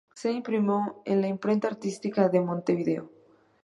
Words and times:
Se 0.15 0.31
imprimió 0.31 1.03
en 1.05 1.21
la 1.21 1.27
Imprenta 1.27 1.67
Artística 1.67 2.27
de 2.27 2.41
Montevideo. 2.41 3.07